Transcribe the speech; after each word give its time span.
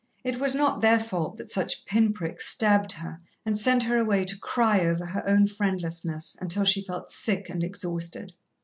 It 0.23 0.39
was 0.39 0.55
not 0.55 0.81
their 0.81 0.99
fault 0.99 1.37
that 1.37 1.51
such 1.51 1.85
pin 1.85 2.11
pricks 2.11 2.47
stabbed 2.47 2.91
her 2.93 3.19
and 3.45 3.55
sent 3.55 3.83
her 3.83 3.99
away 3.99 4.25
to 4.25 4.39
cry 4.39 4.79
over 4.83 5.05
her 5.05 5.23
own 5.29 5.45
friendlessness 5.45 6.35
until 6.41 6.63
she 6.65 6.81
felt 6.81 7.11
sick 7.11 7.49
and 7.49 7.63
exhausted. 7.63 8.33